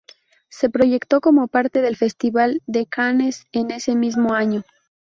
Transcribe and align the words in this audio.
Se 0.49 0.67
proyectó 0.67 1.21
como 1.21 1.47
parte 1.47 1.79
del 1.83 1.95
Festival 1.95 2.63
de 2.65 2.87
Cannes 2.87 3.45
en 3.51 3.69
ese 3.69 3.95
mismo 3.95 4.33
año. 4.33 4.63